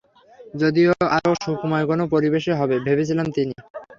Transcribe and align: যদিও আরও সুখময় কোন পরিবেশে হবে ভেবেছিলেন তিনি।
যদিও 0.53 0.91
আরও 1.15 1.31
সুখময় 1.43 1.85
কোন 1.89 1.99
পরিবেশে 2.13 2.53
হবে 2.59 2.75
ভেবেছিলেন 2.85 3.27
তিনি। 3.35 3.53